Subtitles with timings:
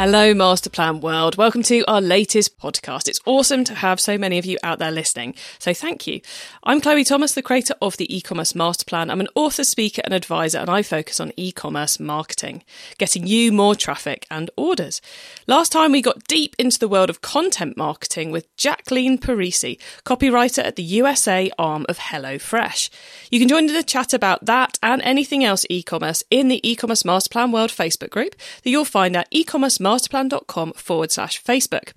[0.00, 1.36] Hello, Masterplan World.
[1.36, 3.06] Welcome to our latest podcast.
[3.06, 5.34] It's awesome to have so many of you out there listening.
[5.58, 6.22] So thank you.
[6.64, 9.10] I'm Chloe Thomas, the creator of the e-commerce Masterplan.
[9.10, 12.62] I'm an author, speaker and advisor, and I focus on e-commerce marketing,
[12.96, 15.02] getting you more traffic and orders.
[15.46, 20.64] Last time we got deep into the world of content marketing with Jacqueline Parisi, copywriter
[20.64, 22.88] at the USA arm of HelloFresh.
[23.30, 27.02] You can join in the chat about that and anything else e-commerce in the e-commerce
[27.02, 31.92] Masterplan World Facebook group that you'll find at e-commerce masterplan.com forward slash Facebook.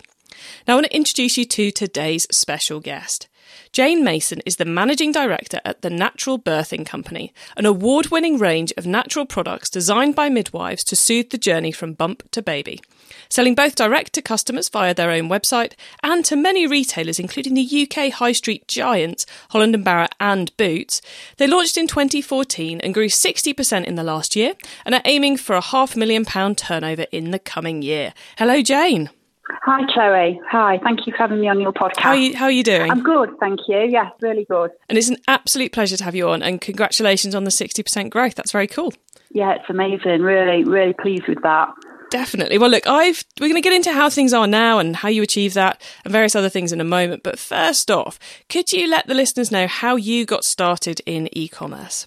[0.66, 3.28] Now, I want to introduce you to today's special guest.
[3.74, 8.72] Jane Mason is the managing director at the Natural Birthing Company, an award winning range
[8.76, 12.80] of natural products designed by midwives to soothe the journey from bump to baby.
[13.28, 15.72] Selling both direct to customers via their own website
[16.04, 21.02] and to many retailers, including the UK high street giants Holland and Barrett and Boots,
[21.38, 24.54] they launched in 2014 and grew 60% in the last year
[24.86, 28.14] and are aiming for a half million pound turnover in the coming year.
[28.38, 29.10] Hello, Jane.
[29.50, 30.40] Hi, Chloe.
[30.50, 30.78] Hi.
[30.82, 31.98] Thank you for having me on your podcast.
[31.98, 32.90] How are you, how are you doing?
[32.90, 33.78] I'm good, thank you.
[33.78, 34.70] Yes, really good.
[34.88, 38.34] And it's an absolute pleasure to have you on, and congratulations on the 60% growth.
[38.34, 38.92] That's very cool.
[39.30, 40.22] Yeah, it's amazing.
[40.22, 41.68] Really, really pleased with that.
[42.10, 42.58] Definitely.
[42.58, 45.22] Well, look, I've we're going to get into how things are now and how you
[45.22, 47.24] achieve that and various other things in a moment.
[47.24, 52.06] But first off, could you let the listeners know how you got started in e-commerce?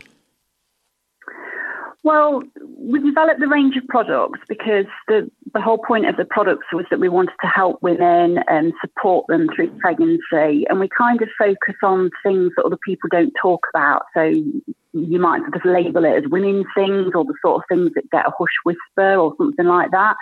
[2.07, 2.41] Well,
[2.77, 6.85] we developed the range of products because the, the whole point of the products was
[6.89, 10.65] that we wanted to help women and support them through pregnancy.
[10.69, 14.03] And we kind of focus on things that other people don't talk about.
[14.13, 18.09] So you might just label it as women things or the sort of things that
[18.09, 20.15] get a hush whisper or something like that.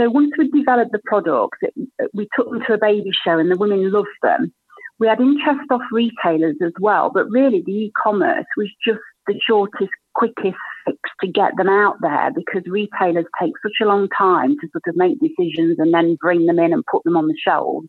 [0.00, 1.74] So once we developed the products, it,
[2.14, 4.54] we took them to a baby show and the women loved them.
[4.98, 9.90] We had interest off retailers as well, but really the e-commerce was just the shortest,
[10.14, 14.68] quickest fix to get them out there because retailers take such a long time to
[14.72, 17.88] sort of make decisions and then bring them in and put them on the shelves.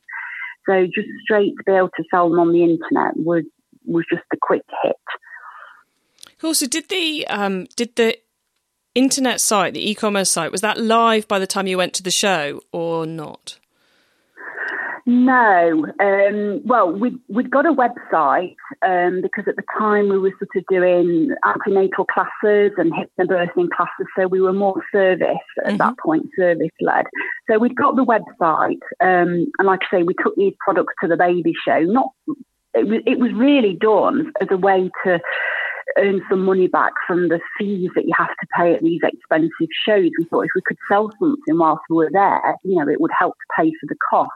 [0.67, 3.43] So just straight to be able to sell them on the internet was
[3.85, 4.95] was just a quick hit.
[6.43, 8.17] Also, did the um, did the
[8.93, 12.11] internet site, the e-commerce site, was that live by the time you went to the
[12.11, 13.59] show or not?
[15.07, 15.85] No.
[15.99, 20.49] Um, well, we, we'd got a website um, because at the time we were sort
[20.55, 25.27] of doing antenatal classes and hypnobirthing classes, so we were more service
[25.59, 25.77] at mm-hmm.
[25.77, 27.05] that point, service led.
[27.49, 31.07] So we'd got the website, um, and like I say, we took these products to
[31.07, 31.81] the baby show.
[31.81, 32.09] Not,
[32.73, 35.19] it was, it was really done as a way to
[35.97, 39.69] earn some money back from the fees that you have to pay at these expensive
[39.85, 40.09] shows.
[40.17, 43.11] We thought if we could sell something whilst we were there, you know, it would
[43.17, 44.31] help to pay for the cost.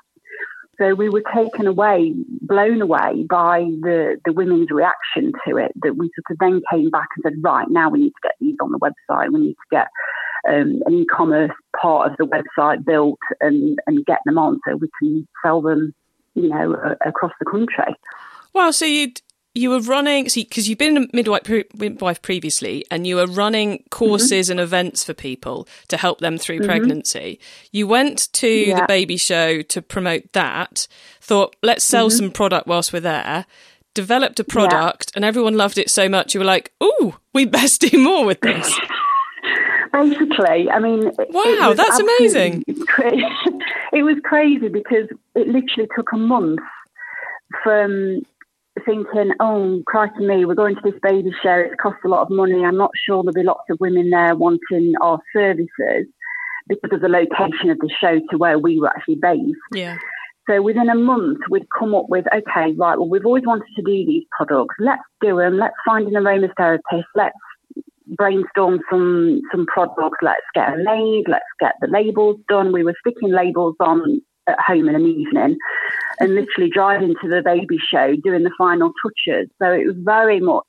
[0.79, 5.73] So we were taken away, blown away by the, the women's reaction to it.
[5.83, 8.35] That we sort of then came back and said, right, now we need to get
[8.39, 9.33] these on the website.
[9.33, 9.87] We need to get
[10.47, 14.89] um, an e-commerce part of the website built and, and get them on so we
[15.01, 15.93] can sell them,
[16.33, 17.93] you know, across the country.
[18.53, 18.71] Wow.
[18.71, 19.11] So you
[19.55, 23.83] you were running see because you've been a midwife, midwife previously and you were running
[23.89, 24.53] courses mm-hmm.
[24.53, 26.67] and events for people to help them through mm-hmm.
[26.67, 27.39] pregnancy
[27.71, 28.81] you went to yeah.
[28.81, 30.87] the baby show to promote that
[31.21, 32.17] thought let's sell mm-hmm.
[32.17, 33.45] some product whilst we're there
[33.93, 35.17] developed a product yeah.
[35.17, 38.39] and everyone loved it so much you were like oh we best do more with
[38.41, 38.79] this
[39.91, 43.23] basically i mean wow that's amazing crazy.
[43.93, 46.59] it was crazy because it literally took a month
[47.63, 48.23] from
[48.85, 52.29] thinking, oh, crikey me, we're going to this baby show, it costs a lot of
[52.29, 52.63] money.
[52.63, 56.07] I'm not sure there'll be lots of women there wanting our services
[56.67, 59.57] because of the location of the show to where we were actually based.
[59.73, 59.97] Yeah.
[60.49, 63.81] So within a month, we'd come up with, okay, right, well, we've always wanted to
[63.83, 64.75] do these products.
[64.79, 65.57] Let's do them.
[65.57, 67.03] Let's find an aromatherapist.
[67.15, 67.37] Let's
[68.17, 70.17] brainstorm some some products.
[70.21, 71.25] Let's get them made.
[71.27, 72.73] Let's get the labels done.
[72.73, 75.57] We were sticking labels on at home in an evening
[76.19, 79.49] and literally driving to the baby show doing the final touches.
[79.61, 80.65] So it was very much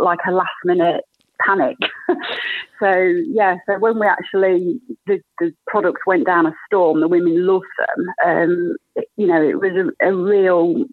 [0.00, 1.04] like a last minute
[1.44, 1.76] panic.
[2.80, 2.90] so
[3.28, 7.66] yeah, so when we actually the, the products went down a storm, the women loved
[7.78, 8.06] them.
[8.24, 10.84] Um, it, you know, it was a, a, real,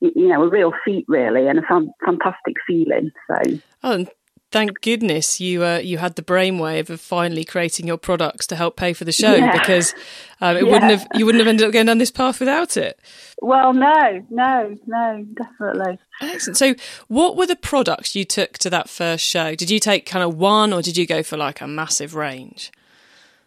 [0.00, 1.62] you know, a real feat really, and a
[2.04, 3.10] fantastic feeling.
[3.28, 3.58] So.
[3.84, 4.06] Oh,
[4.52, 8.76] thank goodness you uh, you had the brainwave of finally creating your products to help
[8.76, 9.58] pay for the show yeah.
[9.58, 9.94] because
[10.40, 10.70] um, it yeah.
[10.70, 13.00] wouldn't have you wouldn't have ended up going down this path without it.
[13.40, 15.98] Well, no, no, no, definitely.
[16.20, 16.56] Excellent.
[16.56, 16.74] So,
[17.08, 19.56] what were the products you took to that first show?
[19.56, 22.70] Did you take kind of one, or did you go for like a massive range?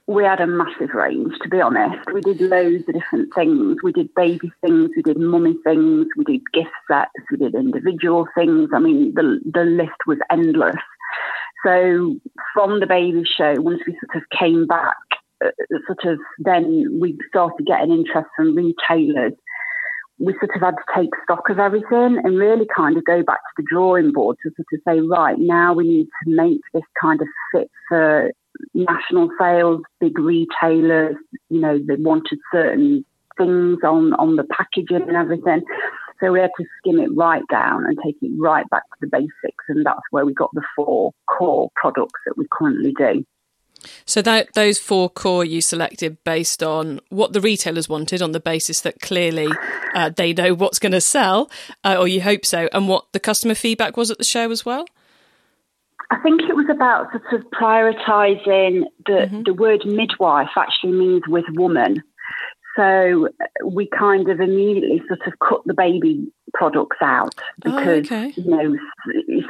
[0.07, 2.07] we had a massive range, to be honest.
[2.13, 3.77] We did loads of different things.
[3.83, 8.27] We did baby things, we did mummy things, we did gift sets, we did individual
[8.35, 8.69] things.
[8.73, 10.75] I mean, the, the list was endless.
[11.65, 12.15] So
[12.53, 14.95] from the baby show, once we sort of came back,
[15.43, 15.49] uh,
[15.87, 19.33] sort of then we started getting interest from retailers.
[20.19, 23.39] We sort of had to take stock of everything and really kind of go back
[23.39, 26.83] to the drawing board to sort of say, right, now we need to make this
[27.01, 28.31] kind of fit for
[28.73, 31.15] national sales, big retailers,
[31.49, 33.03] you know, they wanted certain
[33.37, 35.63] things on, on the packaging and everything.
[36.19, 39.07] So we had to skim it right down and take it right back to the
[39.07, 39.65] basics.
[39.67, 43.25] And that's where we got the four core products that we currently do.
[44.05, 48.39] So that those four core you selected based on what the retailers wanted, on the
[48.39, 49.49] basis that clearly
[49.93, 51.51] uh, they know what's going to sell,
[51.83, 54.65] uh, or you hope so, and what the customer feedback was at the show as
[54.65, 54.85] well.
[56.11, 59.43] I think it was about sort of prioritising the, mm-hmm.
[59.43, 62.03] the word midwife actually means with woman.
[62.75, 67.35] So uh, we kind of immediately sort of cut the baby products out
[67.65, 68.33] oh, because, oh, okay.
[68.35, 68.75] you know,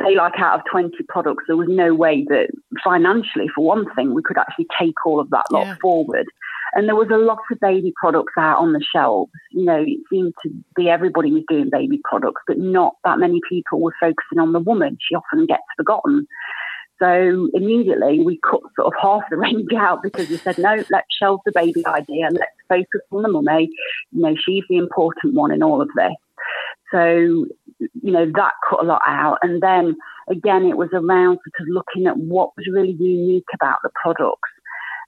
[0.03, 2.49] say like out of 20 products, there was no way that
[2.83, 5.75] financially, for one thing, we could actually take all of that lot yeah.
[5.81, 6.27] forward.
[6.73, 9.31] And there was a lot of baby products out on the shelves.
[9.51, 13.39] You know, it seemed to be everybody was doing baby products, but not that many
[13.47, 14.97] people were focusing on the woman.
[14.99, 16.27] She often gets forgotten.
[17.01, 21.07] So immediately we cut sort of half the range out because we said, no, let's
[21.19, 22.29] shelve the baby idea.
[22.31, 23.69] Let's focus on the mummy.
[24.11, 26.13] You know, she's the important one in all of this.
[26.91, 27.47] So,
[27.79, 29.39] you know, that cut a lot out.
[29.41, 29.95] And then
[30.29, 34.49] again, it was around sort of looking at what was really unique about the products.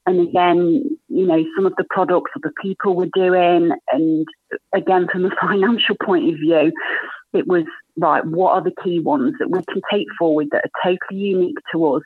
[0.06, 3.72] And again, you know, some of the products or the people were doing.
[3.92, 4.28] And
[4.74, 6.72] again, from a financial point of view,
[7.34, 7.63] it was
[7.97, 11.57] right, what are the key ones that we can take forward that are totally unique
[11.71, 12.03] to us?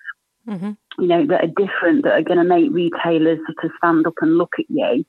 [0.47, 0.71] Mm-hmm.
[1.01, 4.15] You know, that are different, that are going to make retailers sort of stand up
[4.21, 5.05] and look at you.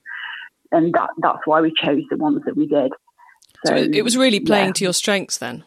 [0.71, 2.93] And that, that's why we chose the ones that we did.
[3.67, 4.73] So, so it was really playing yeah.
[4.73, 5.65] to your strengths then,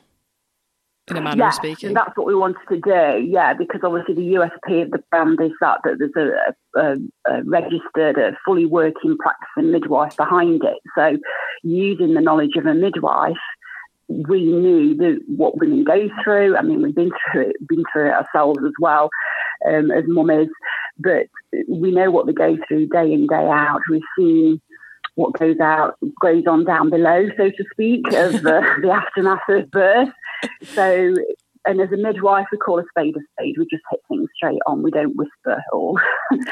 [1.10, 1.94] in a manner yeah, of speaking.
[1.94, 3.26] that's what we wanted to do.
[3.26, 6.96] Yeah, because obviously the USP of the brand is that, that there's a, a,
[7.32, 10.78] a registered, a fully working practicing midwife behind it.
[10.96, 11.18] So
[11.64, 13.38] using the knowledge of a midwife
[14.08, 16.56] we knew that what women go through.
[16.56, 19.10] I mean, we've been through it, been through it ourselves as well
[19.68, 20.50] um, as mummies,
[20.98, 21.28] but
[21.68, 23.82] we know what they go through day in day out.
[23.90, 24.62] We've seen
[25.16, 29.72] what goes out goes on down below, so to speak, of the, the aftermath of
[29.72, 30.10] birth.
[30.64, 31.16] So.
[31.68, 33.56] And as a midwife, we call a spade a spade.
[33.58, 34.84] We just hit things straight on.
[34.84, 35.96] We don't whisper or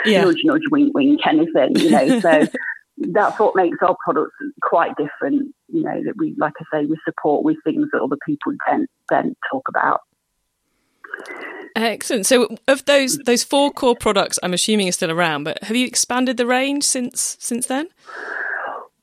[0.05, 0.23] yeah.
[0.25, 2.19] nudge, nudge, wink, wink, anything, you know.
[2.19, 2.47] So
[2.97, 5.53] that's what makes our products quite different.
[5.69, 8.89] You know that we, like I say, we support with things that other people don't
[9.09, 10.01] don't talk about.
[11.75, 12.25] Excellent.
[12.25, 15.87] So, of those those four core products, I'm assuming are still around, but have you
[15.87, 17.87] expanded the range since since then?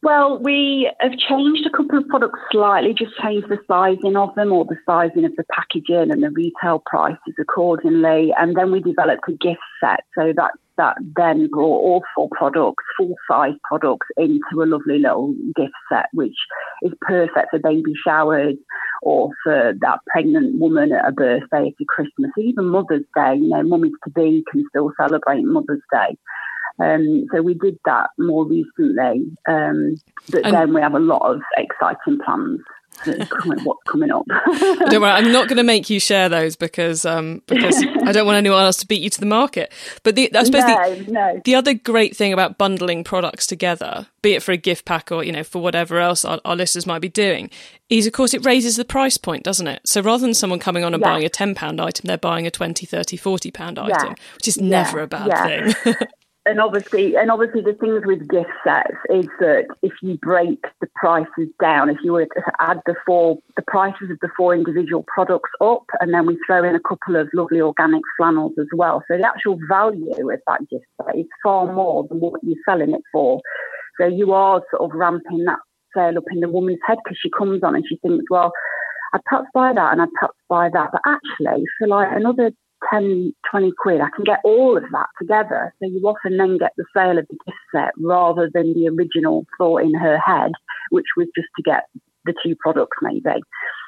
[0.02, 4.50] Well, we have changed a couple of products slightly, just changed the sizing of them
[4.50, 8.32] or the sizing of the packaging and the retail prices accordingly.
[8.38, 10.04] And then we developed a gift set.
[10.16, 15.34] So that that then brought all four products, full size products, into a lovely little
[15.54, 16.36] gift set, which
[16.80, 18.56] is perfect for baby showers
[19.02, 23.34] or for that pregnant woman at a birthday, for Christmas, even Mother's Day.
[23.36, 26.16] You know, mummies to be can still celebrate Mother's Day.
[26.78, 29.96] Um, so we did that more recently, um,
[30.30, 32.60] but and then we have a lot of exciting plans
[33.64, 34.26] what's coming up.
[34.26, 38.26] don't worry, I'm not going to make you share those because um, because I don't
[38.26, 39.72] want anyone else to beat you to the market.
[40.02, 41.40] But the, I suppose no, the, no.
[41.44, 45.24] the other great thing about bundling products together, be it for a gift pack or
[45.24, 47.50] you know for whatever else our, our listeners might be doing,
[47.88, 49.80] is of course it raises the price point, doesn't it?
[49.86, 51.08] So rather than someone coming on and yeah.
[51.08, 54.24] buying a ten pound item, they're buying a 20, 30, 40 pound item, yeah.
[54.34, 54.68] which is yeah.
[54.68, 55.94] never a bad thing.
[56.46, 60.88] and obviously, and obviously, the things with gift sets is that if you break the
[60.96, 65.04] prices down, if you were to add the four, the prices of the four individual
[65.12, 69.02] products up, and then we throw in a couple of lovely organic flannels as well,
[69.06, 72.94] so the actual value of that gift set is far more than what you're selling
[72.94, 73.42] it for.
[74.00, 75.58] So you are sort of ramping that
[75.94, 78.50] sale up in the woman's head because she comes on and she thinks, well,
[79.12, 82.52] I'd perhaps buy that and I'd perhaps buy that, but actually, for like another
[82.90, 85.74] 10, 20 quid, I can get all of that together.
[85.78, 89.44] So you often then get the sale of the gift set rather than the original
[89.58, 90.52] thought in her head,
[90.90, 91.84] which was just to get
[92.24, 93.42] the two products maybe.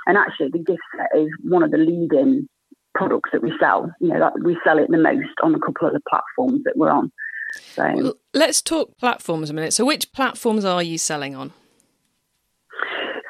[0.06, 2.48] And actually, the gift set is one of the leading
[2.94, 3.90] products that we sell.
[4.00, 6.76] You know, that we sell it the most on a couple of the platforms that
[6.76, 7.12] we're on.
[7.54, 9.72] So let's talk platforms a minute.
[9.72, 11.52] So, which platforms are you selling on?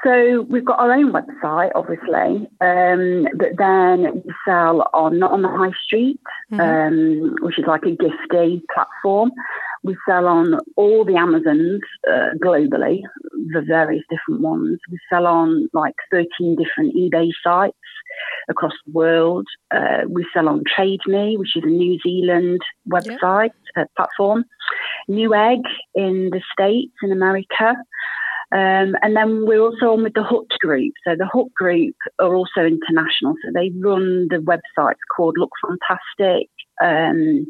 [0.04, 5.42] So we've got our own website, obviously, um, but then we sell on not on
[5.42, 6.18] the high street,
[6.50, 6.61] mm-hmm.
[6.61, 9.30] um, which is like a gifty platform.
[9.85, 13.02] We sell on all the Amazons uh, globally,
[13.52, 14.78] the various different ones.
[14.90, 17.76] We sell on like 13 different eBay sites
[18.49, 19.47] across the world.
[19.73, 24.44] Uh, we sell on Trade Me, which is a New Zealand website uh, platform.
[25.09, 25.62] Newegg
[25.94, 27.76] in the States, in America.
[28.52, 30.92] Um, and then we're also on with the Hut Group.
[31.06, 33.35] So the Hut Group are also international.
[33.42, 36.49] So they run the websites called Look Fantastic,
[36.82, 37.47] um,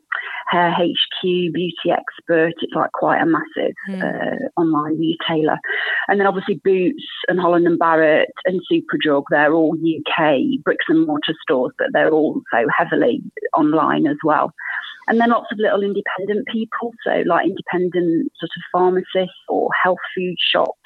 [0.50, 2.54] Hair HQ, Beauty Expert.
[2.60, 4.00] It's like quite a massive mm.
[4.00, 5.58] uh, online retailer.
[6.06, 9.24] And then obviously Boots and Holland and Barrett and Superdrug.
[9.30, 13.22] They're all UK bricks and mortar stores, but they're also heavily
[13.56, 14.52] online as well.
[15.08, 19.98] And then lots of little independent people, so like independent sort of pharmacists or health
[20.14, 20.78] food shops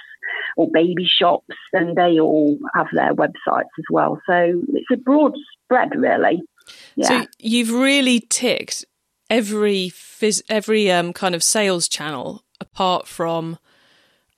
[0.56, 4.20] or baby shops, and they all have their websites as well.
[4.26, 6.42] So it's a broad spread, really.
[6.94, 7.06] Yeah.
[7.06, 8.84] So you've really ticked
[9.30, 13.58] every phys- every um, kind of sales channel apart from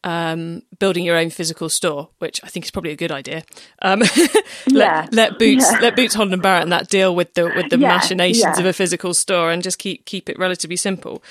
[0.05, 3.45] um, building your own physical store, which I think is probably a good idea.
[3.83, 4.35] Um, let,
[4.69, 5.07] yeah.
[5.13, 5.81] let Boots yeah.
[5.81, 7.89] let Boots Holland and Barrett and that deal with the with the yeah.
[7.89, 11.23] machinations of a physical store and just keep keep it relatively simple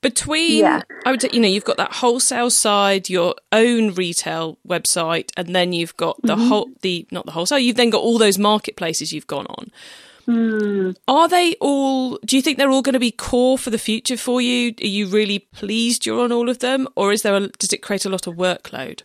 [0.00, 0.82] between yeah.
[1.04, 5.54] i would say you know you've got that wholesale side your own retail website and
[5.54, 6.48] then you've got the mm-hmm.
[6.48, 9.70] whole the not the wholesale you've then got all those marketplaces you've gone on
[10.26, 10.96] mm.
[11.08, 14.16] are they all do you think they're all going to be core for the future
[14.16, 17.48] for you are you really pleased you're on all of them or is there a,
[17.48, 19.02] does it create a lot of workload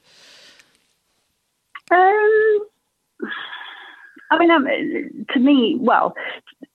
[1.92, 2.60] um
[4.34, 6.16] I mean, um, to me, well,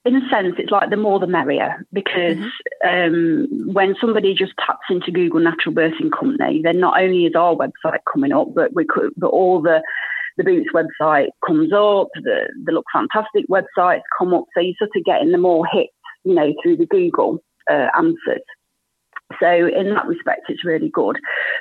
[0.05, 2.89] in a sense, it's like the more the merrier because mm-hmm.
[2.89, 7.57] um, when somebody just taps into Google Natural Birthing Company, then not only is our
[7.57, 9.83] website coming up, but we could, but all the
[10.37, 14.91] the Boots website comes up, the the Look Fantastic websites come up, so you're sort
[14.95, 15.93] of getting the more hits,
[16.25, 18.45] you know, through the Google uh, answers.
[19.41, 21.19] So in that respect, it's really good.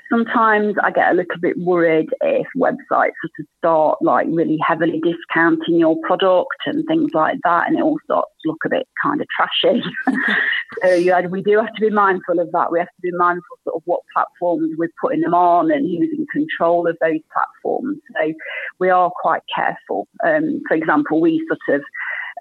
[0.09, 5.01] Sometimes I get a little bit worried if websites sort of start like really heavily
[5.01, 8.87] discounting your product and things like that, and it all starts to look a bit
[9.03, 9.83] kind of trashy.
[10.83, 12.71] so yeah, we do have to be mindful of that.
[12.71, 16.09] We have to be mindful sort of what platforms we're putting them on and who's
[16.17, 17.99] in control of those platforms.
[18.15, 18.33] So
[18.79, 20.07] we are quite careful.
[20.25, 21.85] Um, for example, we sort of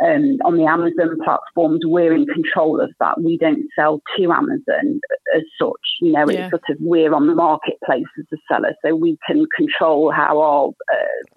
[0.05, 3.21] um, on the Amazon platforms, we're in control of that.
[3.21, 5.01] We don't sell to Amazon
[5.35, 5.73] as such.
[6.01, 6.45] You know, yeah.
[6.45, 10.41] it's sort of we're on the marketplace as a seller, so we can control how
[10.41, 11.37] our uh,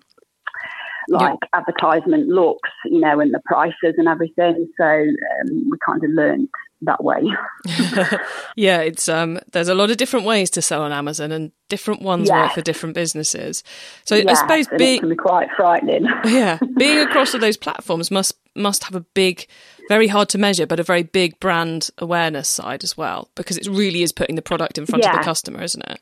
[1.10, 1.50] like yep.
[1.54, 4.68] advertisement looks, you know, and the prices and everything.
[4.78, 6.50] So um, we kind of learned
[6.82, 7.22] that way.
[8.56, 12.02] yeah, it's um there's a lot of different ways to sell on Amazon and different
[12.02, 13.64] ones work for different businesses.
[14.06, 16.06] So I suppose being be quite frightening.
[16.26, 19.48] yeah, being across all those platforms must must have a big
[19.88, 23.68] very hard to measure but a very big brand awareness side as well because it
[23.68, 25.12] really is putting the product in front yeah.
[25.12, 26.00] of the customer, isn't it?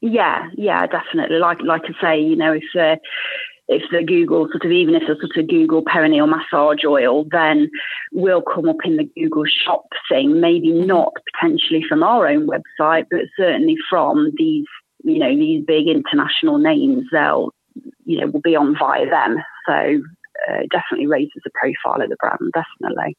[0.00, 1.38] Yeah, yeah, definitely.
[1.38, 2.96] Like like I say, you know, if uh,
[3.68, 7.70] if the Google sort of even if it's sort of Google perineal massage oil, then
[8.12, 10.40] will come up in the Google shop thing.
[10.40, 10.86] Maybe mm-hmm.
[10.86, 14.66] not potentially from our own website, but certainly from these
[15.02, 17.04] you know these big international names.
[17.10, 17.52] They'll
[18.04, 19.38] you know will be on via them.
[19.66, 20.02] So
[20.48, 22.52] uh, definitely raises the profile of the brand.
[22.52, 23.16] Definitely.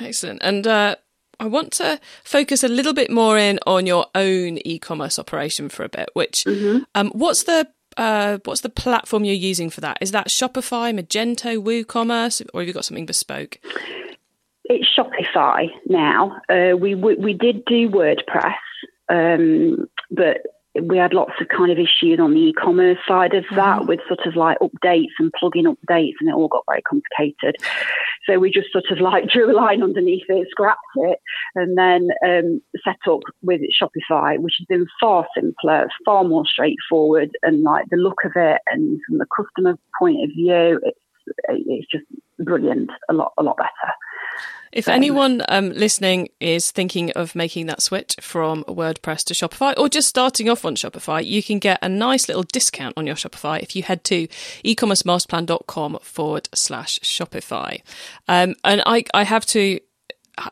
[0.00, 0.40] Excellent.
[0.42, 0.96] And uh,
[1.40, 5.84] I want to focus a little bit more in on your own e-commerce operation for
[5.84, 6.10] a bit.
[6.14, 6.84] Which, mm-hmm.
[6.94, 9.98] um, what's the uh, what's the platform you're using for that?
[10.00, 13.58] Is that Shopify, Magento, WooCommerce, or have you got something bespoke?
[14.64, 16.40] It's Shopify now.
[16.48, 18.56] Uh, we, we, we did do WordPress,
[19.08, 20.38] um, but
[20.82, 23.88] we had lots of kind of issues on the e-commerce side of that mm-hmm.
[23.88, 27.56] with sort of like updates and plugin updates, and it all got very complicated.
[28.26, 31.18] So we just sort of like drew a line underneath it, scrapped it,
[31.54, 37.30] and then um, set up with Shopify, which has been far simpler, far more straightforward,
[37.42, 40.98] and like the look of it, and from the customer point of view, it's
[41.48, 42.04] it's just
[42.38, 43.92] brilliant, a lot a lot better.
[44.72, 49.88] If anyone um, listening is thinking of making that switch from WordPress to Shopify or
[49.88, 53.62] just starting off on Shopify, you can get a nice little discount on your Shopify
[53.62, 54.28] if you head to
[54.64, 57.80] ecommercemasterplan.com forward slash Shopify.
[58.28, 59.80] Um, and I, I have to,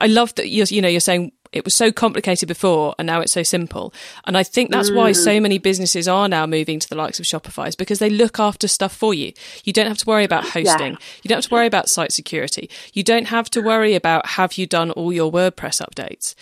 [0.01, 3.21] I love that you're, you know, you're saying it was so complicated before and now
[3.21, 3.95] it's so simple.
[4.25, 4.97] And I think that's mm.
[4.97, 8.41] why so many businesses are now moving to the likes of Shopify's because they look
[8.41, 9.33] after stuff for you.
[9.63, 10.93] You don't have to worry about hosting.
[10.93, 10.99] Yeah.
[11.23, 12.69] You don't have to worry about site security.
[12.93, 16.35] You don't have to worry about have you done all your WordPress updates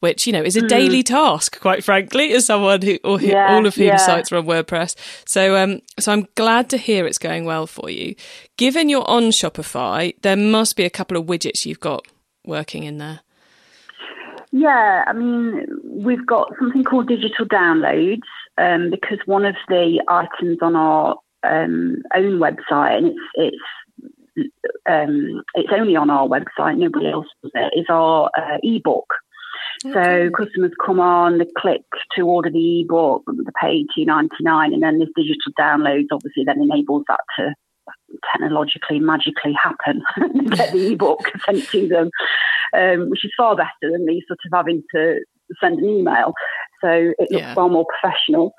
[0.00, 0.68] which you know is a mm.
[0.68, 3.96] daily task, quite frankly, as someone who, or yeah, all of whom yeah.
[3.98, 4.96] sites are on WordPress.
[5.26, 8.14] So, um, so I'm glad to hear it's going well for you.
[8.56, 12.06] Given you're on Shopify, there must be a couple of widgets you've got
[12.44, 13.20] working in there.
[14.52, 18.22] Yeah, I mean, we've got something called digital downloads
[18.58, 23.20] um, because one of the items on our um, own website, and it's
[24.36, 24.50] it's
[24.88, 29.06] um, it's only on our website, nobody else does it, is our uh, ebook.
[29.86, 29.92] Okay.
[29.92, 31.82] So customers come on, they click
[32.16, 36.44] to order the ebook, they pay two ninety nine, and then this digital downloads obviously
[36.44, 37.54] then enables that to
[38.32, 42.10] technologically magically happen and get the ebook sent to them,
[42.76, 45.20] um, which is far better than me sort of having to
[45.60, 46.32] send an email.
[46.82, 47.54] So it looks yeah.
[47.54, 48.54] far more professional.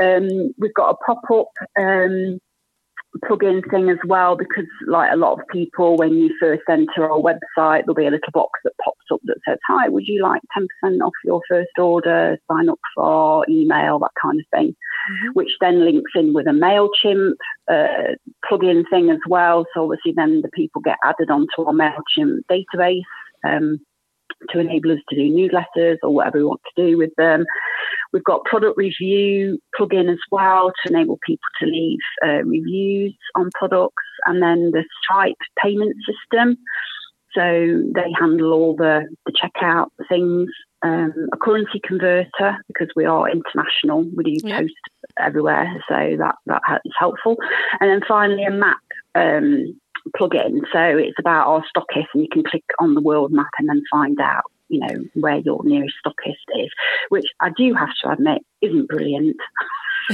[0.00, 1.48] Um, we've got a pop up
[1.78, 2.38] um,
[3.26, 7.20] plug-in thing as well because like a lot of people when you first enter our
[7.20, 10.42] website there'll be a little box that pops up that says hi would you like
[10.84, 12.38] 10% off your first order?
[12.50, 14.74] Sign up for email that kind of thing
[15.10, 15.28] mm-hmm.
[15.34, 17.34] which then links in with a mailchimp
[17.70, 18.14] uh,
[18.48, 19.66] plug-in thing as well.
[19.74, 23.02] So obviously then the people get added onto our mailchimp database.
[23.46, 23.80] Um,
[24.50, 27.44] to enable us to do newsletters or whatever we want to do with them.
[28.12, 33.50] We've got product review plugin as well to enable people to leave uh, reviews on
[33.54, 36.56] products, and then the Stripe payment system.
[37.34, 40.48] So they handle all the, the checkout things.
[40.82, 44.04] Um, a currency converter because we are international.
[44.14, 44.60] We do yeah.
[44.60, 44.74] post
[45.18, 47.36] everywhere, so that that is helpful.
[47.80, 48.78] And then finally, a map
[49.14, 49.80] um,
[50.16, 50.60] plugin.
[50.72, 53.82] So it's about our stockist, and you can click on the world map and then
[53.90, 56.70] find out, you know, where your nearest stockist is,
[57.08, 59.36] which I do have to admit isn't brilliant.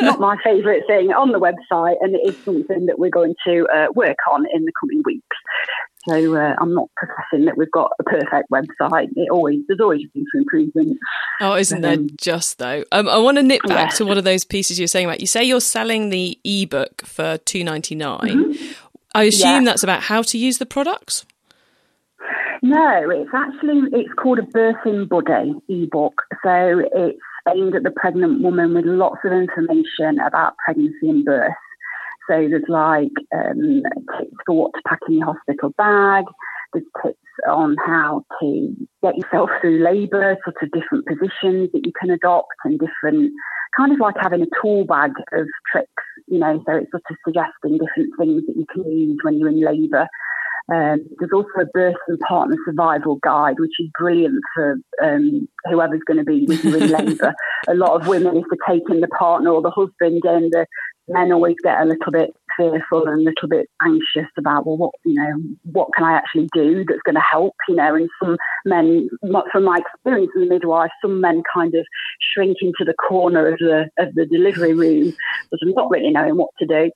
[0.00, 3.66] Not my favourite thing on the website, and it is something that we're going to
[3.72, 5.36] uh, work on in the coming weeks.
[6.08, 9.08] So uh, I'm not professing that we've got a perfect website.
[9.16, 10.98] It always there's always room for improvement.
[11.40, 12.84] Oh, isn't um, there just though?
[12.92, 13.96] Um, I want to nip back yeah.
[13.96, 15.20] to one of those pieces you're saying about.
[15.20, 18.52] You say you're selling the ebook for two ninety nine.
[18.54, 18.83] Mm-hmm.
[19.14, 19.64] I assume yeah.
[19.64, 21.24] that's about how to use the products.
[22.62, 26.22] No, it's actually it's called a birthing buddy ebook.
[26.42, 31.52] So it's aimed at the pregnant woman with lots of information about pregnancy and birth.
[32.26, 33.82] So there's like um,
[34.18, 36.24] tips for what to pack in your hospital bag.
[36.72, 41.92] There's tips on how to get yourself through labour, sort of different positions that you
[42.00, 43.32] can adopt and different
[43.76, 47.16] kind of like having a tool bag of tricks, you know, so it's sort of
[47.24, 50.08] suggesting different things that you can use when you're in labour.
[50.72, 56.00] Um, there's also a birth and partner survival guide, which is brilliant for um, whoever's
[56.06, 57.34] going to be with you in labour.
[57.68, 60.66] a lot of women, if they're taking the partner or the husband in, the
[61.08, 64.92] men always get a little bit fearful and a little bit anxious about, well, what,
[65.04, 68.36] you know, what can I actually do that's going to help, you know, and some
[68.64, 69.08] men,
[69.52, 71.86] from my experience as a midwife, some men kind of
[72.20, 75.12] shrink into the corner of the, of the delivery room,
[75.50, 76.90] sort of not really knowing what to do.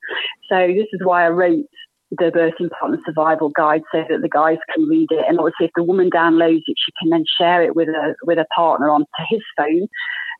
[0.49, 1.65] So this is why I wrote
[2.11, 5.25] the birthing partner survival guide so that the guys can read it.
[5.27, 8.39] And obviously, if the woman downloads it, she can then share it with a with
[8.39, 9.87] a partner onto his phone.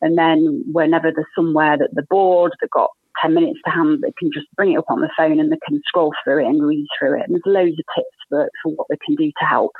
[0.02, 2.90] And then whenever there's somewhere that the board they've got
[3.22, 5.58] 10 minutes to hand that can just bring it up on the phone and they
[5.66, 7.24] can scroll through it and read through it.
[7.26, 9.72] And there's loads of tips for, for what they can do to help.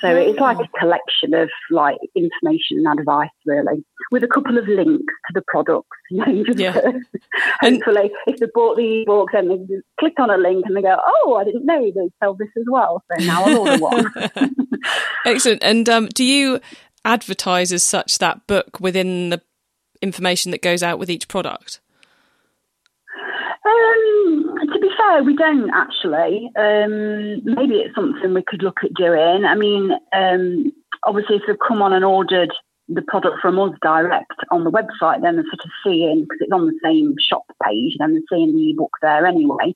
[0.00, 4.68] So it's like a collection of like information and advice really with a couple of
[4.68, 5.88] links to the products.
[6.12, 6.74] You know, just yeah.
[7.60, 10.96] hopefully if they bought the ebook then they click on a link and they go,
[11.06, 13.04] oh, I didn't know they sell this as well.
[13.12, 14.06] So now I'll order one.
[15.24, 15.62] Excellent.
[15.62, 16.58] And um, do you
[17.04, 19.40] advertise as such that book within the
[20.02, 21.80] information that goes out with each product?
[23.70, 26.50] Um, to be fair, we don't actually.
[26.56, 29.44] Um, maybe it's something we could look at doing.
[29.44, 30.72] I mean, um,
[31.04, 32.52] obviously, if they've come on and ordered
[32.88, 36.52] the product from us direct on the website, then they're sort of seeing because it's
[36.52, 39.74] on the same shop page, then they're seeing the ebook there anyway.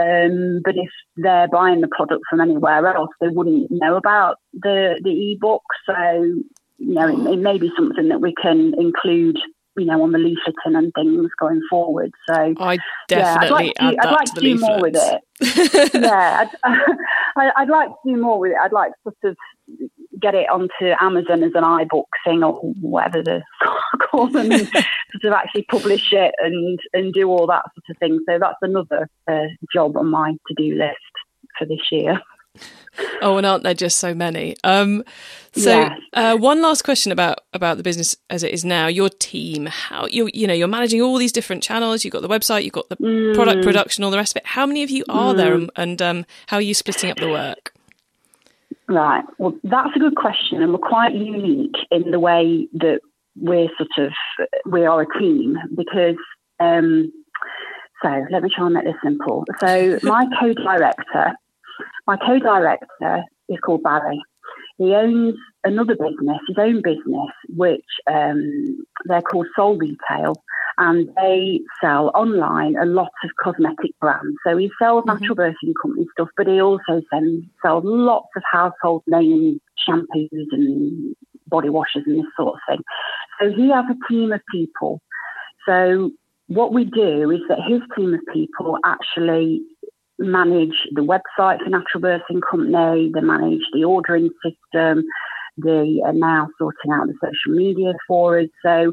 [0.00, 5.00] Um, but if they're buying the product from anywhere else, they wouldn't know about the
[5.02, 5.62] the ebook.
[5.86, 5.94] So
[6.78, 9.38] you know, it, it may be something that we can include
[9.76, 12.12] you know, on the leafleting and things going forward.
[12.28, 15.94] So I definitely yeah, I'd like to, I'd like to, do more with it.
[15.94, 18.58] yeah, I'd, I'd, like to do more with it.
[18.62, 19.36] I'd like to sort of
[20.20, 23.42] get it onto Amazon as an iBook thing or whatever the
[24.10, 27.98] call them, and sort of actually publish it and and do all that sort of
[27.98, 28.20] thing.
[28.28, 30.98] So that's another uh, job on my to do list
[31.58, 32.20] for this year.
[33.22, 34.56] Oh, and aren't there just so many?
[34.64, 35.04] Um,
[35.52, 38.86] so, uh, one last question about about the business as it is now.
[38.86, 42.04] Your team, how you you know you're managing all these different channels.
[42.04, 43.34] You've got the website, you've got the mm.
[43.34, 44.46] product production, all the rest of it.
[44.46, 45.36] How many of you are mm.
[45.36, 47.72] there, and, and um, how are you splitting up the work?
[48.88, 49.24] Right.
[49.38, 53.00] Well, that's a good question, and we're quite unique in the way that
[53.36, 54.12] we're sort of
[54.66, 56.16] we are a team because.
[56.60, 57.12] Um,
[58.02, 59.44] so let me try and make this simple.
[59.60, 61.32] So my co-director,
[62.06, 64.20] my co-director is called Barry.
[64.78, 70.34] He owns another business, his own business, which um, they're called Soul Retail,
[70.78, 74.36] and they sell online a lot of cosmetic brands.
[74.44, 75.12] So he sells mm-hmm.
[75.12, 81.14] natural birthing company stuff, but he also sends, sells lots of household name shampoos and
[81.46, 82.84] body washes and this sort of thing.
[83.40, 85.00] So he has a team of people.
[85.66, 86.10] So
[86.48, 89.62] what we do is that his team of people actually
[90.24, 95.04] manage the website for Natural Birthing Company, they manage the ordering system,
[95.56, 98.48] they are now sorting out the social media for us.
[98.62, 98.92] So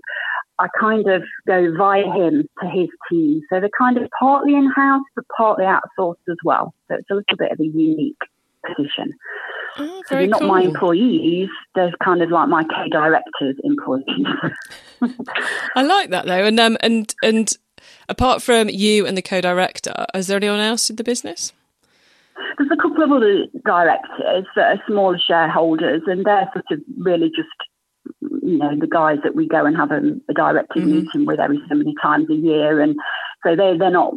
[0.59, 3.41] I kind of go via him to his team.
[3.49, 6.73] So they're kind of partly in house, but partly outsourced as well.
[6.87, 8.19] So it's a little bit of a unique
[8.65, 9.13] position.
[9.77, 10.49] Oh, so they're not cool.
[10.49, 14.27] my employees, they're kind of like my co directors' employees.
[15.75, 16.45] I like that though.
[16.45, 17.51] And um and and
[18.09, 21.53] apart from you and the co director, is there anyone else in the business?
[22.57, 27.29] There's a couple of other directors that are smaller shareholders, and they're sort of really
[27.29, 27.49] just
[28.19, 31.01] you know the guys that we go and have a, a directors mm-hmm.
[31.01, 32.95] meeting with every so many times a year, and
[33.43, 34.13] so they they're not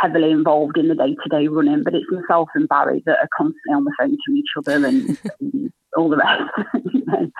[0.00, 3.28] heavily involved in the day to day running, but it's myself and Barry that are
[3.36, 6.50] constantly on the phone to each other and, and all the rest.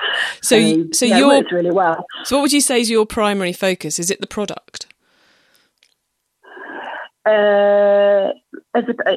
[0.40, 2.06] So, so, so yeah, you're really well.
[2.24, 3.98] So, what would you say is your primary focus?
[3.98, 4.86] Is it the product?
[7.26, 8.32] Uh,
[8.74, 9.16] as a,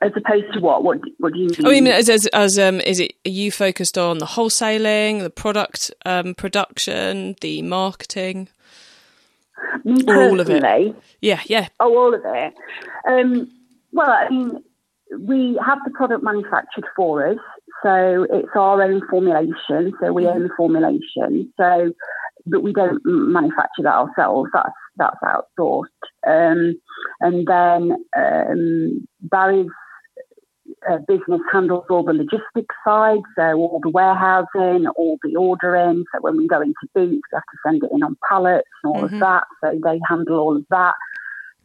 [0.00, 0.84] as opposed to what?
[0.84, 1.66] What What do you mean?
[1.66, 3.14] I mean, as as, as um, is it?
[3.26, 8.48] Are you focused on the wholesaling, the product um, production, the marketing?
[10.08, 10.96] Or all of it?
[11.20, 11.68] Yeah, yeah.
[11.80, 12.54] Oh, all of it.
[13.08, 13.50] Um,
[13.92, 14.62] well, I mean,
[15.18, 17.38] we have the product manufactured for us,
[17.82, 19.92] so it's our own formulation.
[20.00, 21.52] So we own the formulation.
[21.56, 21.92] So,
[22.46, 24.50] but we don't manufacture that ourselves.
[24.52, 25.84] That's that's outsourced.
[26.26, 26.74] Um,
[27.20, 29.68] and then um, Barry's
[30.88, 36.04] uh, business handles all the logistics side, so all the warehousing, all the ordering.
[36.12, 38.94] So when we go into boots, we have to send it in on pallets and
[38.94, 39.14] all mm-hmm.
[39.14, 39.44] of that.
[39.62, 40.94] So they handle all of that.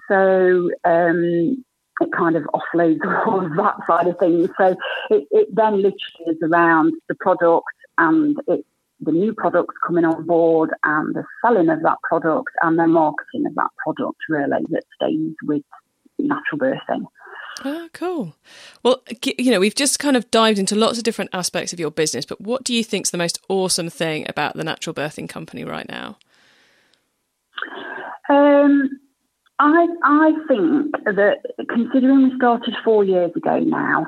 [0.08, 1.64] So um,
[2.02, 4.50] it kind of offloads all of that side of things.
[4.58, 4.76] So
[5.10, 7.66] it, it then literally is around the product
[7.98, 8.66] and it,
[9.02, 13.46] the new products coming on board and the selling of that product and the marketing
[13.46, 15.64] of that product really that stays with
[16.18, 17.06] natural birthing.
[17.66, 18.36] Oh, cool.
[18.84, 19.04] Well,
[19.38, 22.26] you know, we've just kind of dived into lots of different aspects of your business,
[22.26, 25.64] but what do you think is the most awesome thing about the Natural Birthing Company
[25.64, 26.18] right now?
[28.30, 28.90] Um,
[29.58, 34.08] I I think that considering we started four years ago now,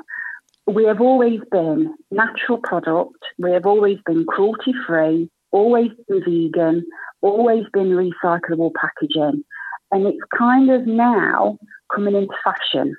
[0.66, 3.18] we have always been natural product.
[3.38, 6.84] We have always been cruelty free, always been vegan,
[7.20, 9.44] always been recyclable packaging,
[9.90, 11.58] and it's kind of now
[11.94, 12.96] coming into fashion.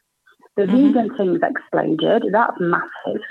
[0.56, 0.93] The mm-hmm.
[0.93, 2.23] vegan thing's exploded.
[2.32, 3.21] That's massive.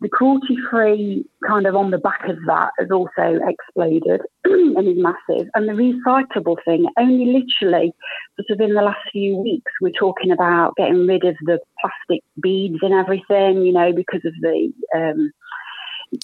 [0.00, 4.98] The cruelty free kind of on the back of that has also exploded and is
[4.98, 5.48] massive.
[5.54, 7.94] And the recyclable thing, only literally
[8.36, 12.22] sort of in the last few weeks, we're talking about getting rid of the plastic
[12.42, 15.32] beads and everything, you know, because of the, um,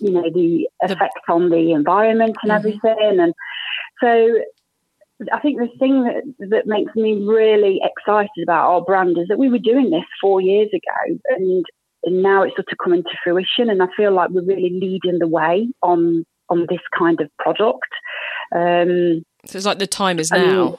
[0.00, 2.58] you know, the effect on the environment and mm-hmm.
[2.58, 3.20] everything.
[3.20, 3.34] And
[4.02, 4.42] so
[5.32, 9.38] I think the thing that, that makes me really excited about our brand is that
[9.38, 11.64] we were doing this four years ago and
[12.04, 13.70] and now it's sort of coming to fruition.
[13.70, 17.88] And I feel like we're really leading the way on on this kind of product.
[18.54, 20.78] Um, so it's like the time is now.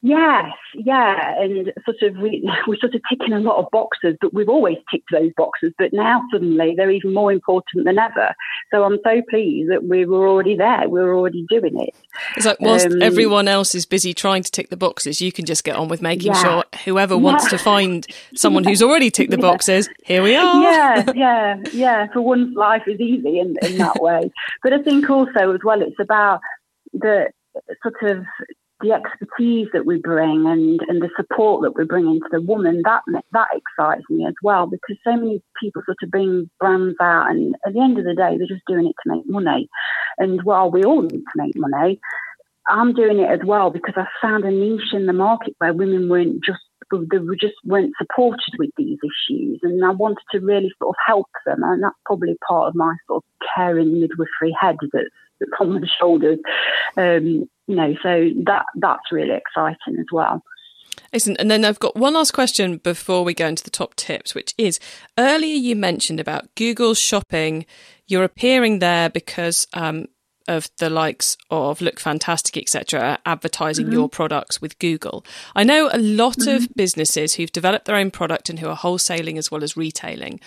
[0.00, 4.32] Yes, yeah, and sort of we, we're sort of ticking a lot of boxes, but
[4.32, 5.72] we've always ticked those boxes.
[5.76, 8.34] But now suddenly they're even more important than ever.
[8.72, 10.88] So I'm so pleased that we were already there.
[10.88, 11.94] We were already doing it.
[12.36, 15.44] It's like whilst um, everyone else is busy trying to tick the boxes, you can
[15.44, 16.42] just get on with making yeah.
[16.42, 17.20] sure whoever yeah.
[17.20, 20.62] wants to find someone who's already ticked the boxes, here we are.
[20.62, 22.06] Yeah, yeah, yeah.
[22.12, 24.30] For once, life is easy in, in that way.
[24.62, 26.40] But I think also as well, it's about
[26.92, 27.30] the
[27.82, 28.24] sort of
[28.80, 32.82] the expertise that we bring and, and the support that we bring into the woman,
[32.84, 37.30] that that excites me as well because so many people sort of bring brands out
[37.30, 39.68] and at the end of the day they're just doing it to make money.
[40.18, 42.00] And while we all need to make money,
[42.68, 46.08] I'm doing it as well because I found a niche in the market where women
[46.08, 46.60] weren't just
[46.90, 51.28] that just weren't supported with these issues, and I wanted to really sort of help
[51.44, 55.08] them, and that's probably part of my sort of caring midwifery head that's
[55.60, 56.38] on my shoulders.
[56.96, 60.42] Um, you know, so that that's really exciting as well.
[61.12, 61.40] Excellent.
[61.40, 64.54] And then I've got one last question before we go into the top tips, which
[64.58, 64.78] is
[65.18, 67.66] earlier you mentioned about Google shopping.
[68.06, 70.06] You're appearing there because um,
[70.48, 73.94] of the likes of Look Fantastic, etc., advertising mm-hmm.
[73.94, 75.24] your products with Google.
[75.54, 76.64] I know a lot mm-hmm.
[76.64, 80.40] of businesses who've developed their own product and who are wholesaling as well as retailing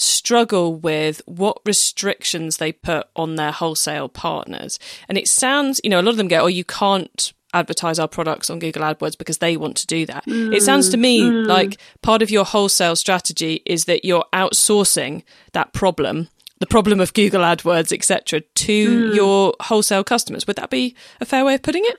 [0.00, 4.78] struggle with what restrictions they put on their wholesale partners.
[5.08, 8.08] And it sounds, you know, a lot of them go, oh, you can't advertise our
[8.08, 10.24] products on Google AdWords because they want to do that.
[10.26, 11.46] Mm, it sounds to me mm.
[11.46, 16.28] like part of your wholesale strategy is that you're outsourcing that problem
[16.60, 19.14] the problem of Google AdWords, etc., to mm.
[19.14, 20.46] your wholesale customers.
[20.46, 21.96] Would that be a fair way of putting it?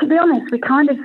[0.00, 0.96] To be honest, we kind of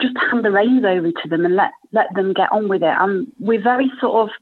[0.00, 2.94] just hand the reins over to them and let let them get on with it.
[2.98, 4.34] And we're very sort of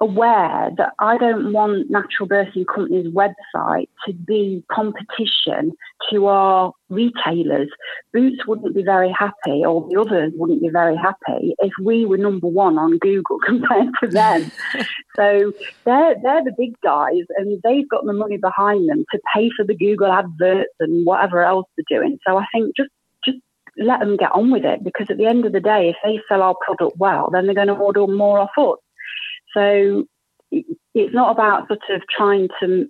[0.00, 5.72] aware that I don't want natural birthing companies' website to be competition
[6.10, 7.68] to our retailers.
[8.12, 12.18] Boots wouldn't be very happy, or the others wouldn't be very happy if we were
[12.18, 14.50] number one on Google compared to them.
[15.16, 15.52] so
[15.84, 19.64] they're they're the big guys, and they've got the money behind them to pay for
[19.64, 22.18] the Google adverts and whatever else they're doing.
[22.26, 22.90] So I think just
[23.24, 23.38] just
[23.76, 26.20] let them get on with it because at the end of the day, if they
[26.28, 28.78] sell our product well, then they're going to order more off us.
[29.56, 30.04] So
[30.94, 32.86] it's not about sort of trying to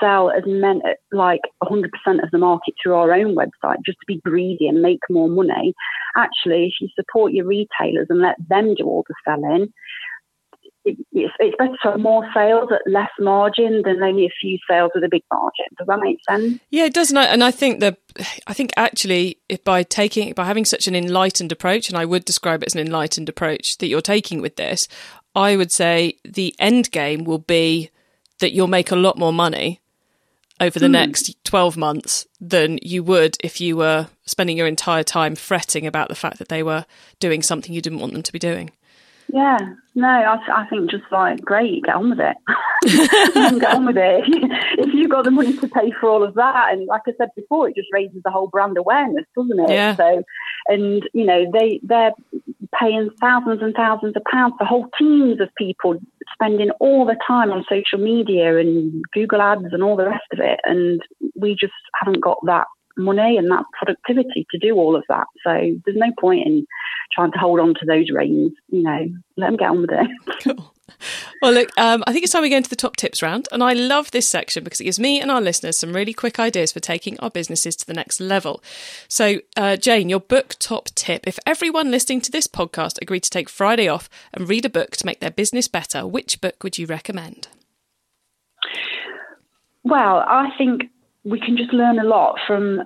[0.00, 0.80] sell as many,
[1.12, 1.84] like 100%
[2.22, 5.74] of the market through our own website just to be greedy and make more money.
[6.16, 9.72] Actually, if you support your retailers and let them do all the selling,
[10.84, 14.58] it, it's, it's, better to have more sales at less margin than only a few
[14.68, 15.64] sales with a big margin.
[15.78, 16.60] Does that make sense?
[16.70, 17.10] Yeah, it does.
[17.10, 17.98] And I think that
[18.46, 22.24] I think actually, if by taking by having such an enlightened approach, and I would
[22.24, 24.86] describe it as an enlightened approach that you're taking with this,
[25.34, 27.90] I would say the end game will be
[28.38, 29.80] that you'll make a lot more money
[30.60, 30.92] over the mm.
[30.92, 36.08] next 12 months than you would if you were spending your entire time fretting about
[36.08, 36.86] the fact that they were
[37.18, 38.70] doing something you didn't want them to be doing.
[39.32, 39.58] Yeah,
[39.94, 42.36] no, I, I think just like great, get on with it.
[43.60, 44.24] get on with it.
[44.24, 47.02] If, you, if you've got the money to pay for all of that, and like
[47.06, 49.70] I said before, it just raises the whole brand awareness, doesn't it?
[49.70, 49.96] Yeah.
[49.96, 50.22] So,
[50.66, 52.12] and you know, they they're
[52.78, 55.98] paying thousands and thousands of pounds for whole teams of people
[56.32, 60.40] spending all the time on social media and Google ads and all the rest of
[60.40, 61.00] it, and
[61.36, 65.26] we just haven't got that money and that productivity to do all of that.
[65.44, 65.52] So
[65.84, 66.66] there's no point in
[67.12, 68.52] trying to hold on to those reins.
[68.68, 70.10] You know, let them get on with it.
[70.54, 70.74] Cool.
[71.40, 73.48] Well, look, um, I think it's time we go into the top tips round.
[73.52, 76.38] And I love this section because it gives me and our listeners some really quick
[76.38, 78.62] ideas for taking our businesses to the next level.
[79.08, 83.30] So, uh, Jane, your book top tip if everyone listening to this podcast agreed to
[83.30, 86.78] take Friday off and read a book to make their business better, which book would
[86.78, 87.48] you recommend?
[89.82, 90.84] Well, I think
[91.24, 92.82] we can just learn a lot from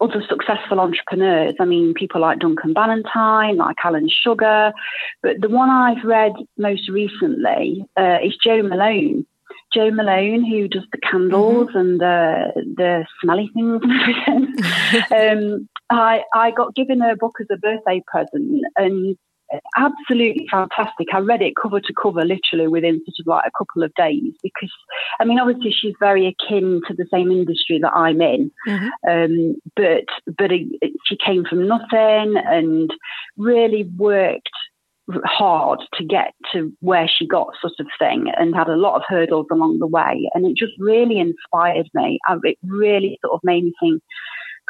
[0.00, 1.54] other successful entrepreneurs.
[1.60, 4.72] I mean, people like Duncan Bannatyne, like Alan Sugar,
[5.22, 9.26] but the one I've read most recently uh, is Jo Malone.
[9.72, 11.78] Jo Malone, who does the candles mm-hmm.
[11.78, 14.54] and the the smelly things and everything.
[15.52, 19.16] um, I I got given a book as a birthday present, and
[19.76, 21.08] absolutely fantastic.
[21.12, 24.32] I read it cover to cover, literally within sort of like a couple of days,
[24.42, 24.72] because
[25.20, 28.88] I mean, obviously she's very akin to the same industry that I'm in, mm-hmm.
[29.08, 30.04] um, but
[30.36, 32.90] but it, she came from nothing and
[33.36, 34.50] really worked
[35.24, 39.02] hard to get to where she got sort of thing and had a lot of
[39.08, 43.64] hurdles along the way and it just really inspired me it really sort of made
[43.64, 44.02] me think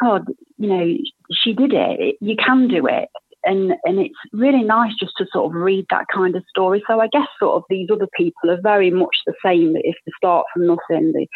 [0.01, 0.25] god
[0.57, 0.97] you know
[1.33, 3.09] she did it you can do it
[3.45, 6.83] and and it's really nice just to sort of read that kind of story.
[6.87, 9.75] So I guess sort of these other people are very much the same.
[9.77, 11.29] If they start from nothing, they,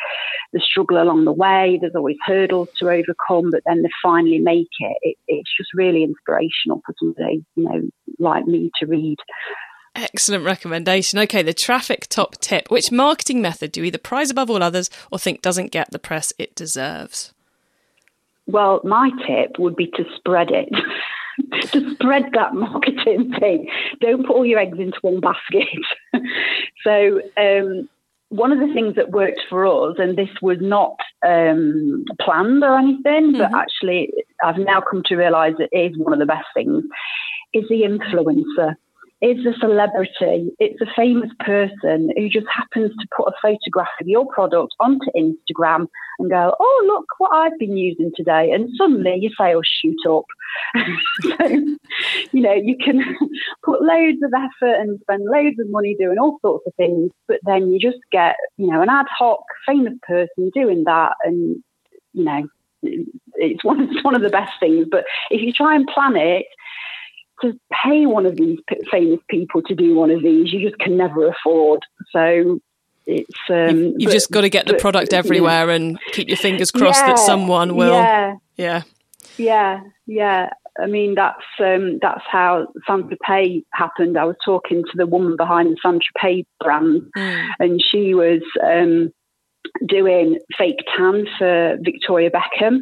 [0.53, 1.79] they struggle along the way.
[1.81, 4.97] There's always hurdles to overcome, but then they finally make it.
[5.03, 7.89] it it's just really inspirational for somebody you know
[8.19, 9.19] like me to read.
[9.95, 11.19] Excellent recommendation.
[11.19, 12.71] Okay, the traffic top tip.
[12.71, 15.99] Which marketing method do you either prize above all others or think doesn't get the
[15.99, 17.35] press it deserves?
[18.47, 20.69] Well, my tip would be to spread it.
[21.73, 23.69] to spread that marketing thing.
[24.01, 25.69] Don't put all your eggs into one basket.
[26.85, 27.89] so, um,
[28.29, 32.79] one of the things that worked for us, and this was not um, planned or
[32.79, 33.39] anything, mm-hmm.
[33.39, 34.11] but actually
[34.43, 36.83] I've now come to realise it is one of the best things,
[37.53, 38.77] is the influencer.
[39.23, 40.51] Is a celebrity.
[40.59, 45.07] It's a famous person who just happens to put a photograph of your product onto
[45.17, 45.87] Instagram
[46.19, 48.51] and go, oh, look what I've been using today.
[48.51, 50.25] And suddenly your sales shoot up.
[51.23, 51.47] so,
[52.33, 53.01] you know, you can
[53.65, 57.39] put loads of effort and spend loads of money doing all sorts of things, but
[57.45, 61.13] then you just get, you know, an ad hoc famous person doing that.
[61.25, 61.63] And,
[62.13, 62.49] you know,
[62.83, 64.87] it's one, it's one of the best things.
[64.91, 66.47] But if you try and plan it,
[67.43, 68.59] to pay one of these
[68.91, 71.81] famous people to do one of these, you just can never afford.
[72.11, 72.61] So
[73.07, 75.75] it's um, you've, you've but, just got to get the product everywhere yeah.
[75.75, 77.93] and keep your fingers crossed yeah, that someone will.
[77.93, 78.83] Yeah, yeah,
[79.37, 80.51] yeah, yeah.
[80.81, 84.17] I mean, that's um, that's how Saint Tropez happened.
[84.17, 87.49] I was talking to the woman behind the Saint Tropez brand, mm.
[87.59, 89.13] and she was um,
[89.87, 92.81] doing fake tan for Victoria Beckham,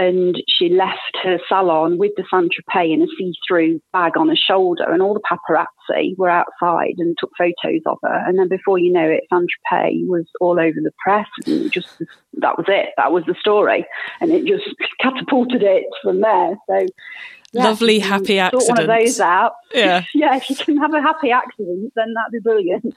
[0.00, 4.36] and she left her salon with the Saint Tropez in a see-through bag on her
[4.36, 8.24] shoulder, and all the paparazzi were outside and took photos of her.
[8.26, 11.98] And then before you know it, Saint Tropez was all over the press, and just
[12.38, 12.88] that was it.
[12.96, 13.84] That was the story,
[14.22, 14.64] and it just
[15.00, 16.56] catapulted it from there.
[16.66, 16.86] So
[17.52, 18.62] yeah, lovely happy accident.
[18.62, 19.54] Sort one of those out.
[19.74, 20.36] Yeah, yeah.
[20.36, 22.96] If you can have a happy accident, then that'd be brilliant.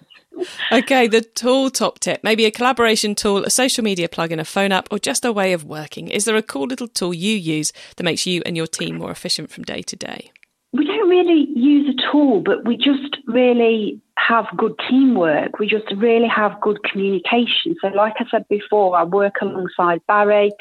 [0.71, 4.71] okay, the tool top tip: maybe a collaboration tool, a social media plugin, a phone
[4.71, 6.07] app, or just a way of working.
[6.07, 9.11] Is there a cool little tool you use that makes you and your team more
[9.11, 10.31] efficient from day to day?
[10.71, 15.59] We don't really use a tool, but we just really have good teamwork.
[15.59, 17.75] We just really have good communication.
[17.81, 20.51] So, like I said before, I work alongside Barry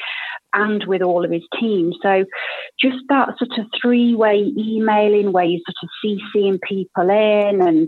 [0.53, 1.91] and with all of his team.
[2.01, 2.25] So
[2.79, 7.87] just that sort of three way emailing where you sort of CCing people in and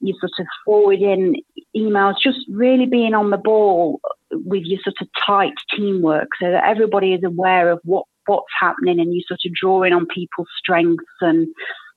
[0.00, 1.42] you sort of forwarding
[1.76, 4.00] emails, just really being on the ball
[4.32, 8.98] with your sort of tight teamwork so that everybody is aware of what, what's happening
[8.98, 11.48] and you sort of drawing on people's strengths and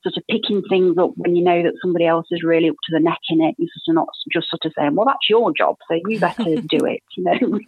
[0.04, 2.96] sort of picking things up when you know that somebody else is really up to
[2.96, 3.56] the neck in it.
[3.58, 6.44] You're sort of not just sort of saying, "Well, that's your job, so you better
[6.68, 7.60] do it." You know.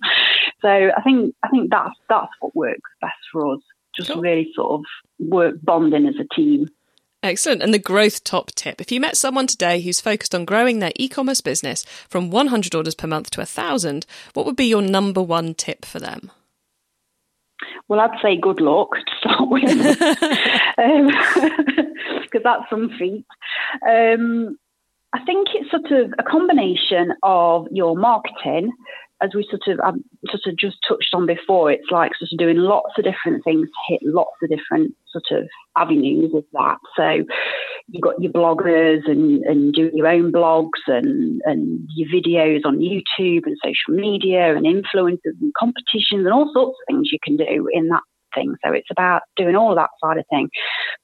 [0.62, 3.62] so I think I think that's that's what works best for us.
[3.96, 4.22] Just cool.
[4.22, 4.86] really sort of
[5.20, 6.68] work bonding as a team.
[7.24, 7.62] Excellent.
[7.62, 8.82] And the growth top tip.
[8.82, 12.74] If you met someone today who's focused on growing their e commerce business from 100
[12.74, 16.32] orders per month to 1,000, what would be your number one tip for them?
[17.88, 20.18] Well, I'd say good luck to start with, because
[20.78, 23.26] um, that's some feat.
[23.88, 24.58] Um,
[25.14, 28.72] I think it's sort of a combination of your marketing,
[29.22, 32.40] as we sort of um, sort of just touched on before, it's like sort of
[32.40, 36.78] doing lots of different things hit lots of different sort of avenues with that.
[36.96, 37.24] So
[37.88, 42.80] you've got your bloggers and, and doing your own blogs and, and your videos on
[42.80, 47.38] YouTube and social media and influencers and competitions and all sorts of things you can
[47.38, 48.04] do in that
[48.34, 48.56] thing.
[48.66, 50.50] So it's about doing all that side of thing,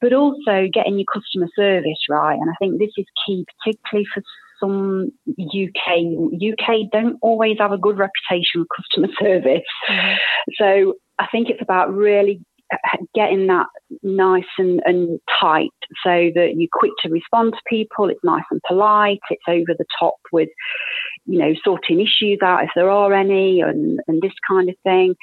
[0.01, 2.37] but also getting your customer service right.
[2.39, 4.23] And I think this is key, particularly for
[4.59, 5.99] some UK
[6.41, 9.67] UK don't always have a good reputation with customer service.
[9.89, 10.15] Mm-hmm.
[10.57, 12.41] So I think it's about really
[13.15, 13.67] getting that
[14.03, 15.69] nice and, and tight
[16.03, 18.09] so that you're quick to respond to people.
[18.09, 19.21] It's nice and polite.
[19.29, 20.49] It's over the top with,
[21.25, 25.15] you know, sorting issues out if there are any and, and this kind of thing.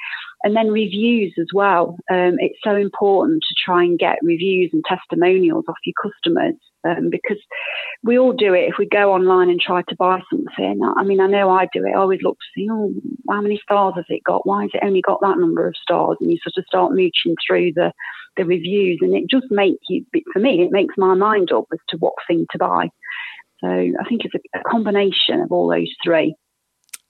[0.43, 1.99] And then reviews as well.
[2.11, 7.11] Um, it's so important to try and get reviews and testimonials off your customers um,
[7.11, 7.39] because
[8.03, 8.69] we all do it.
[8.69, 11.85] If we go online and try to buy something, I mean, I know I do
[11.85, 11.93] it.
[11.95, 12.93] I always look to see, oh,
[13.31, 14.47] how many stars has it got?
[14.47, 16.19] Why has it only got that number of stars?
[16.21, 17.93] And you sort of start mooching through the,
[18.37, 21.81] the reviews, and it just makes you, for me, it makes my mind up as
[21.89, 22.89] to what thing to buy.
[23.61, 26.35] So I think it's a, a combination of all those three.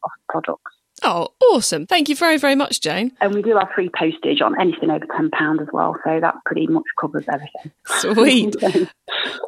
[0.03, 0.71] off products.
[1.01, 1.85] Oh, awesome.
[1.87, 3.13] Thank you very, very much, Jane.
[3.21, 5.95] And we do have free postage on anything over £10 as well.
[6.03, 7.71] So that pretty much covers everything.
[7.85, 8.55] Sweet.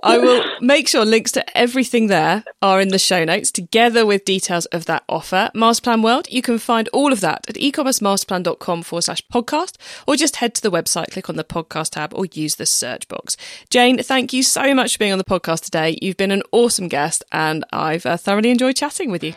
[0.04, 4.26] I will make sure links to everything there are in the show notes, together with
[4.26, 5.51] details of that offer.
[5.53, 10.38] Masterplan World, you can find all of that at ecommercemasterplan.com forward slash podcast, or just
[10.38, 13.36] head to the website, click on the podcast tab, or use the search box.
[13.70, 15.97] Jane, thank you so much for being on the podcast today.
[16.01, 19.34] You've been an awesome guest, and I've uh, thoroughly enjoyed chatting with you.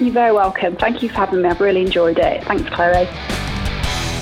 [0.00, 0.76] You're very welcome.
[0.76, 1.48] Thank you for having me.
[1.48, 2.44] I've really enjoyed it.
[2.44, 3.06] Thanks, Chloe.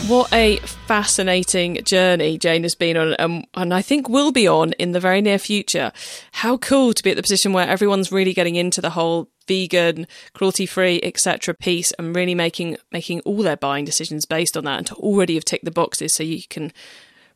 [0.07, 4.73] What a fascinating journey Jane has been on, um, and I think will be on
[4.73, 5.93] in the very near future.
[6.33, 10.07] How cool to be at the position where everyone's really getting into the whole vegan,
[10.35, 11.55] cruelty free, etc.
[11.55, 15.35] piece, and really making making all their buying decisions based on that, and to already
[15.35, 16.73] have ticked the boxes, so you can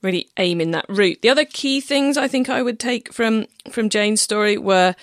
[0.03, 1.23] really aim in that route.
[1.23, 4.95] The other key things I think I would take from from Jane's story were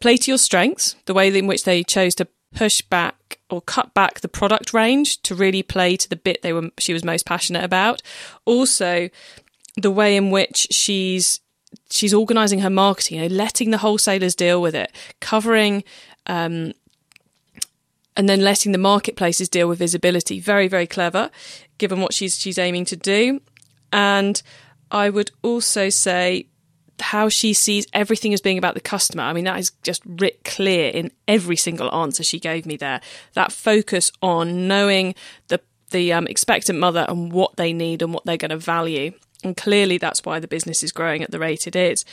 [0.00, 3.94] play to your strengths, the way in which they chose to push back or cut
[3.94, 7.26] back the product range to really play to the bit they were she was most
[7.26, 8.02] passionate about.
[8.44, 9.08] Also,
[9.76, 11.40] the way in which she's
[11.90, 15.84] she's organizing her marketing, you know, letting the wholesalers deal with it, covering
[16.26, 16.72] um,
[18.16, 20.40] and then letting the marketplaces deal with visibility.
[20.40, 21.30] Very, very clever,
[21.78, 23.40] given what she's she's aiming to do.
[23.92, 24.42] And
[24.90, 26.46] I would also say
[27.00, 29.22] how she sees everything as being about the customer.
[29.22, 33.00] I mean, that is just writ clear in every single answer she gave me there.
[33.34, 35.14] That focus on knowing
[35.48, 39.12] the the um, expectant mother and what they need and what they're going to value.
[39.42, 42.04] And clearly, that's why the business is growing at the rate it is.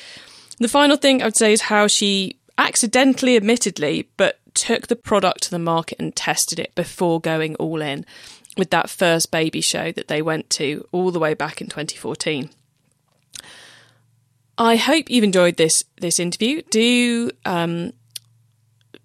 [0.60, 5.44] The final thing I would say is how she accidentally, admittedly, but took the product
[5.44, 8.06] to the market and tested it before going all in
[8.58, 12.50] with that first baby show that they went to all the way back in 2014.
[14.58, 16.62] I hope you've enjoyed this this interview.
[16.70, 17.94] Do um,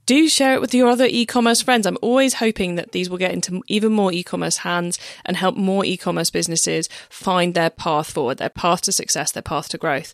[0.07, 1.87] do share it with your other e-commerce friends.
[1.87, 5.85] I'm always hoping that these will get into even more e-commerce hands and help more
[5.85, 10.13] e-commerce businesses find their path forward, their path to success, their path to growth.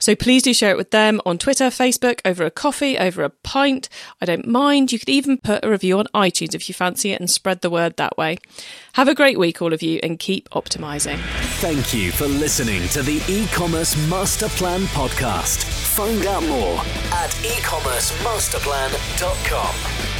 [0.00, 3.30] So please do share it with them on Twitter, Facebook, over a coffee, over a
[3.30, 3.88] pint.
[4.20, 4.92] I don't mind.
[4.92, 7.70] You could even put a review on iTunes if you fancy it and spread the
[7.70, 8.38] word that way.
[8.92, 11.18] Have a great week, all of you, and keep optimizing.
[11.60, 15.64] Thank you for listening to the e-commerce master plan podcast.
[15.64, 16.78] Find out more
[17.12, 20.17] at ecommercemasterplan.com.